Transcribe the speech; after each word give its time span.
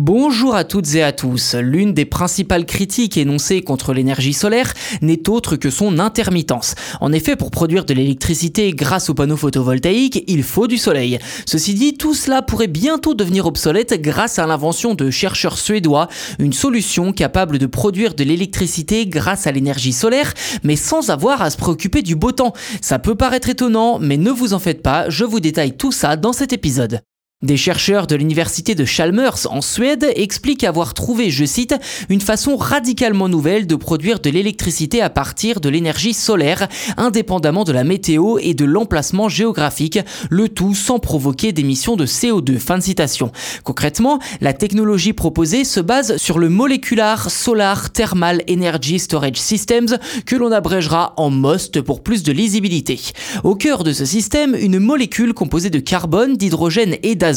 Bonjour 0.00 0.54
à 0.54 0.62
toutes 0.62 0.94
et 0.94 1.02
à 1.02 1.10
tous. 1.10 1.56
L'une 1.56 1.92
des 1.92 2.04
principales 2.04 2.66
critiques 2.66 3.16
énoncées 3.16 3.62
contre 3.62 3.92
l'énergie 3.92 4.32
solaire 4.32 4.72
n'est 5.02 5.28
autre 5.28 5.56
que 5.56 5.70
son 5.70 5.98
intermittence. 5.98 6.76
En 7.00 7.12
effet, 7.12 7.34
pour 7.34 7.50
produire 7.50 7.84
de 7.84 7.94
l'électricité 7.94 8.70
grâce 8.70 9.10
aux 9.10 9.14
panneaux 9.14 9.36
photovoltaïques, 9.36 10.22
il 10.28 10.44
faut 10.44 10.68
du 10.68 10.78
soleil. 10.78 11.18
Ceci 11.46 11.74
dit, 11.74 11.94
tout 11.94 12.14
cela 12.14 12.42
pourrait 12.42 12.68
bientôt 12.68 13.14
devenir 13.14 13.46
obsolète 13.46 14.00
grâce 14.00 14.38
à 14.38 14.46
l'invention 14.46 14.94
de 14.94 15.10
chercheurs 15.10 15.58
suédois, 15.58 16.06
une 16.38 16.52
solution 16.52 17.12
capable 17.12 17.58
de 17.58 17.66
produire 17.66 18.14
de 18.14 18.22
l'électricité 18.22 19.04
grâce 19.04 19.48
à 19.48 19.50
l'énergie 19.50 19.92
solaire, 19.92 20.32
mais 20.62 20.76
sans 20.76 21.10
avoir 21.10 21.42
à 21.42 21.50
se 21.50 21.56
préoccuper 21.56 22.02
du 22.02 22.14
beau 22.14 22.30
temps. 22.30 22.52
Ça 22.80 23.00
peut 23.00 23.16
paraître 23.16 23.48
étonnant, 23.48 23.98
mais 23.98 24.16
ne 24.16 24.30
vous 24.30 24.54
en 24.54 24.60
faites 24.60 24.80
pas, 24.84 25.10
je 25.10 25.24
vous 25.24 25.40
détaille 25.40 25.76
tout 25.76 25.90
ça 25.90 26.14
dans 26.14 26.32
cet 26.32 26.52
épisode. 26.52 27.00
Des 27.40 27.56
chercheurs 27.56 28.08
de 28.08 28.16
l'université 28.16 28.74
de 28.74 28.84
Chalmers 28.84 29.46
en 29.48 29.60
Suède 29.60 30.04
expliquent 30.16 30.64
avoir 30.64 30.92
trouvé, 30.92 31.30
je 31.30 31.44
cite, 31.44 31.72
une 32.08 32.20
façon 32.20 32.56
radicalement 32.56 33.28
nouvelle 33.28 33.68
de 33.68 33.76
produire 33.76 34.18
de 34.18 34.28
l'électricité 34.28 35.00
à 35.00 35.08
partir 35.08 35.60
de 35.60 35.68
l'énergie 35.68 36.14
solaire, 36.14 36.66
indépendamment 36.96 37.62
de 37.62 37.70
la 37.70 37.84
météo 37.84 38.38
et 38.40 38.54
de 38.54 38.64
l'emplacement 38.64 39.28
géographique, 39.28 40.00
le 40.30 40.48
tout 40.48 40.74
sans 40.74 40.98
provoquer 40.98 41.52
d'émissions 41.52 41.94
de 41.94 42.06
CO2. 42.06 42.58
Fin 42.58 42.78
de 42.78 42.82
citation. 42.82 43.30
Concrètement, 43.62 44.18
la 44.40 44.52
technologie 44.52 45.12
proposée 45.12 45.62
se 45.62 45.78
base 45.78 46.16
sur 46.16 46.40
le 46.40 46.48
Molecular 46.48 47.30
Solar 47.30 47.92
Thermal 47.92 48.42
Energy 48.50 48.98
Storage 48.98 49.36
Systems, 49.36 49.96
que 50.26 50.34
l'on 50.34 50.50
abrégera 50.50 51.14
en 51.16 51.30
MOST 51.30 51.82
pour 51.82 52.02
plus 52.02 52.24
de 52.24 52.32
lisibilité. 52.32 52.98
Au 53.44 53.54
cœur 53.54 53.84
de 53.84 53.92
ce 53.92 54.04
système, 54.04 54.56
une 54.58 54.80
molécule 54.80 55.34
composée 55.34 55.70
de 55.70 55.78
carbone, 55.78 56.36
d'hydrogène 56.36 56.96
et 57.04 57.14
d'azote 57.14 57.27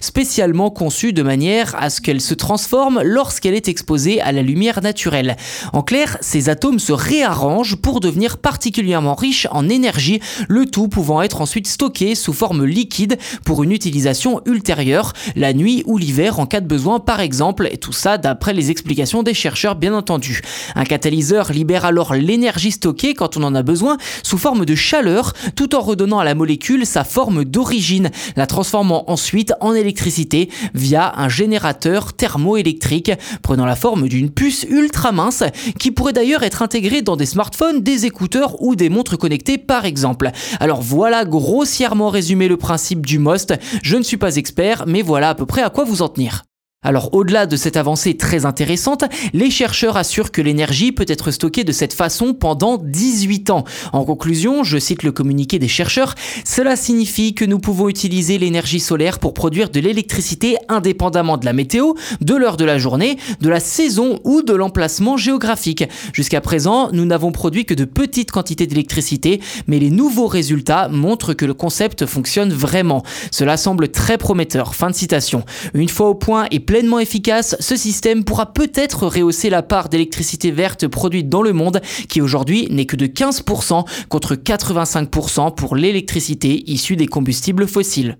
spécialement 0.00 0.70
conçue 0.70 1.12
de 1.12 1.22
manière 1.22 1.74
à 1.78 1.90
ce 1.90 2.00
qu'elle 2.00 2.20
se 2.20 2.34
transforme 2.34 3.00
lorsqu'elle 3.02 3.54
est 3.54 3.68
exposée 3.68 4.20
à 4.20 4.32
la 4.32 4.42
lumière 4.42 4.82
naturelle. 4.82 5.36
En 5.72 5.82
clair, 5.82 6.18
ces 6.20 6.48
atomes 6.48 6.78
se 6.78 6.92
réarrangent 6.92 7.76
pour 7.76 8.00
devenir 8.00 8.38
particulièrement 8.38 9.14
riches 9.14 9.46
en 9.50 9.68
énergie, 9.68 10.20
le 10.48 10.66
tout 10.66 10.88
pouvant 10.88 11.22
être 11.22 11.40
ensuite 11.40 11.66
stocké 11.66 12.14
sous 12.14 12.32
forme 12.32 12.64
liquide 12.64 13.18
pour 13.44 13.62
une 13.62 13.72
utilisation 13.72 14.40
ultérieure, 14.46 15.12
la 15.36 15.52
nuit 15.52 15.82
ou 15.86 15.98
l'hiver 15.98 16.38
en 16.38 16.46
cas 16.46 16.60
de 16.60 16.66
besoin 16.66 17.00
par 17.00 17.20
exemple, 17.20 17.68
et 17.70 17.78
tout 17.78 17.92
ça 17.92 18.18
d'après 18.18 18.52
les 18.52 18.70
explications 18.70 19.22
des 19.22 19.34
chercheurs 19.34 19.76
bien 19.76 19.94
entendu. 19.94 20.42
Un 20.74 20.84
catalyseur 20.84 21.52
libère 21.52 21.84
alors 21.84 22.14
l'énergie 22.14 22.72
stockée 22.72 23.14
quand 23.14 23.36
on 23.36 23.42
en 23.42 23.54
a 23.54 23.62
besoin 23.62 23.96
sous 24.22 24.38
forme 24.38 24.64
de 24.64 24.74
chaleur, 24.74 25.32
tout 25.56 25.74
en 25.74 25.80
redonnant 25.80 26.18
à 26.18 26.24
la 26.24 26.34
molécule 26.34 26.86
sa 26.86 27.04
forme 27.04 27.44
d'origine, 27.44 28.10
la 28.36 28.46
transformant 28.46 29.10
en 29.10 29.16
ensuite 29.24 29.54
en 29.60 29.72
électricité 29.72 30.50
via 30.74 31.14
un 31.16 31.30
générateur 31.30 32.12
thermoélectrique 32.12 33.10
prenant 33.40 33.64
la 33.64 33.74
forme 33.74 34.06
d'une 34.06 34.28
puce 34.28 34.66
ultra 34.68 35.12
mince 35.12 35.44
qui 35.78 35.92
pourrait 35.92 36.12
d'ailleurs 36.12 36.42
être 36.42 36.60
intégrée 36.60 37.00
dans 37.00 37.16
des 37.16 37.24
smartphones, 37.24 37.80
des 37.80 38.04
écouteurs 38.04 38.60
ou 38.60 38.76
des 38.76 38.90
montres 38.90 39.16
connectées 39.16 39.56
par 39.56 39.86
exemple. 39.86 40.30
Alors 40.60 40.82
voilà 40.82 41.24
grossièrement 41.24 42.10
résumé 42.10 42.48
le 42.48 42.58
principe 42.58 43.06
du 43.06 43.18
MOST. 43.18 43.54
Je 43.82 43.96
ne 43.96 44.02
suis 44.02 44.18
pas 44.18 44.36
expert 44.36 44.84
mais 44.86 45.00
voilà 45.00 45.30
à 45.30 45.34
peu 45.34 45.46
près 45.46 45.62
à 45.62 45.70
quoi 45.70 45.84
vous 45.84 46.02
en 46.02 46.10
tenir. 46.10 46.44
Alors 46.84 47.14
au-delà 47.14 47.46
de 47.46 47.56
cette 47.56 47.78
avancée 47.78 48.16
très 48.16 48.44
intéressante, 48.44 49.04
les 49.32 49.50
chercheurs 49.50 49.96
assurent 49.96 50.30
que 50.30 50.42
l'énergie 50.42 50.92
peut 50.92 51.06
être 51.08 51.30
stockée 51.30 51.64
de 51.64 51.72
cette 51.72 51.94
façon 51.94 52.34
pendant 52.34 52.76
18 52.78 53.48
ans. 53.50 53.64
En 53.92 54.04
conclusion, 54.04 54.62
je 54.62 54.78
cite 54.78 55.02
le 55.02 55.10
communiqué 55.10 55.58
des 55.58 55.66
chercheurs, 55.68 56.14
cela 56.44 56.76
signifie 56.76 57.34
que 57.34 57.46
nous 57.46 57.58
pouvons 57.58 57.88
utiliser 57.88 58.36
l'énergie 58.36 58.80
solaire 58.80 59.18
pour 59.18 59.32
produire 59.32 59.70
de 59.70 59.80
l'électricité 59.80 60.56
indépendamment 60.68 61.38
de 61.38 61.46
la 61.46 61.54
météo, 61.54 61.94
de 62.20 62.34
l'heure 62.34 62.58
de 62.58 62.66
la 62.66 62.76
journée, 62.76 63.16
de 63.40 63.48
la 63.48 63.60
saison 63.60 64.20
ou 64.24 64.42
de 64.42 64.52
l'emplacement 64.52 65.16
géographique. 65.16 65.84
Jusqu'à 66.12 66.42
présent, 66.42 66.90
nous 66.92 67.06
n'avons 67.06 67.32
produit 67.32 67.64
que 67.64 67.74
de 67.74 67.86
petites 67.86 68.30
quantités 68.30 68.66
d'électricité, 68.66 69.40
mais 69.66 69.78
les 69.78 69.90
nouveaux 69.90 70.26
résultats 70.26 70.88
montrent 70.88 71.32
que 71.32 71.46
le 71.46 71.54
concept 71.54 72.04
fonctionne 72.04 72.52
vraiment. 72.52 73.02
Cela 73.30 73.56
semble 73.56 73.88
très 73.88 74.18
prometteur. 74.18 74.74
Fin 74.74 74.90
de 74.90 74.94
citation. 74.94 75.44
Une 75.72 75.88
fois 75.88 76.08
au 76.08 76.14
point 76.14 76.46
et 76.50 76.60
pleinement 76.74 76.98
efficace, 76.98 77.54
ce 77.60 77.76
système 77.76 78.24
pourra 78.24 78.52
peut-être 78.52 79.06
rehausser 79.06 79.48
la 79.48 79.62
part 79.62 79.88
d'électricité 79.88 80.50
verte 80.50 80.88
produite 80.88 81.28
dans 81.28 81.40
le 81.40 81.52
monde, 81.52 81.80
qui 82.08 82.20
aujourd'hui 82.20 82.66
n'est 82.68 82.84
que 82.84 82.96
de 82.96 83.06
15% 83.06 83.84
contre 84.08 84.34
85% 84.34 85.54
pour 85.54 85.76
l'électricité 85.76 86.68
issue 86.68 86.96
des 86.96 87.06
combustibles 87.06 87.68
fossiles. 87.68 88.18